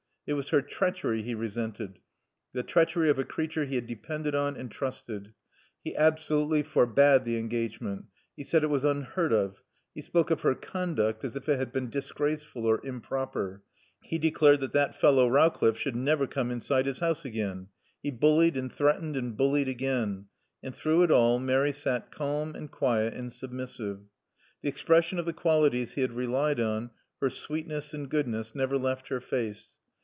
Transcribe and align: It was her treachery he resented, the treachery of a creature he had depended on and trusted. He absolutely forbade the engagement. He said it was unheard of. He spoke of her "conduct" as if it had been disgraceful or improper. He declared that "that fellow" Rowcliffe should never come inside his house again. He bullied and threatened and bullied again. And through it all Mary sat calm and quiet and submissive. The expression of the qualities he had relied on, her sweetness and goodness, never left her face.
It 0.27 0.35
was 0.35 0.49
her 0.49 0.61
treachery 0.61 1.23
he 1.23 1.35
resented, 1.35 1.99
the 2.53 2.63
treachery 2.63 3.09
of 3.09 3.19
a 3.19 3.25
creature 3.25 3.65
he 3.65 3.75
had 3.75 3.85
depended 3.85 4.33
on 4.33 4.55
and 4.55 4.71
trusted. 4.71 5.33
He 5.83 5.93
absolutely 5.95 6.63
forbade 6.63 7.25
the 7.25 7.37
engagement. 7.37 8.05
He 8.37 8.45
said 8.45 8.63
it 8.63 8.69
was 8.69 8.85
unheard 8.85 9.33
of. 9.33 9.61
He 9.95 10.01
spoke 10.01 10.31
of 10.31 10.41
her 10.41 10.55
"conduct" 10.55 11.25
as 11.25 11.35
if 11.35 11.49
it 11.49 11.57
had 11.59 11.73
been 11.73 11.89
disgraceful 11.89 12.65
or 12.65 12.85
improper. 12.85 13.63
He 14.03 14.17
declared 14.19 14.61
that 14.61 14.71
"that 14.71 14.95
fellow" 14.95 15.27
Rowcliffe 15.27 15.75
should 15.77 15.97
never 15.97 16.27
come 16.27 16.49
inside 16.49 16.85
his 16.85 16.99
house 16.99 17.25
again. 17.25 17.67
He 18.01 18.11
bullied 18.11 18.55
and 18.55 18.71
threatened 18.71 19.17
and 19.17 19.35
bullied 19.35 19.67
again. 19.67 20.27
And 20.63 20.73
through 20.73 21.03
it 21.03 21.11
all 21.11 21.39
Mary 21.39 21.73
sat 21.73 22.09
calm 22.09 22.55
and 22.55 22.71
quiet 22.71 23.15
and 23.15 23.33
submissive. 23.33 23.99
The 24.61 24.69
expression 24.69 25.19
of 25.19 25.25
the 25.25 25.33
qualities 25.33 25.93
he 25.93 26.01
had 26.01 26.13
relied 26.13 26.59
on, 26.59 26.91
her 27.19 27.29
sweetness 27.29 27.93
and 27.93 28.07
goodness, 28.09 28.55
never 28.55 28.77
left 28.77 29.09
her 29.09 29.19
face. 29.19 29.69